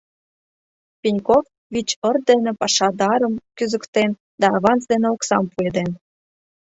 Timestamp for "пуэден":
5.51-5.91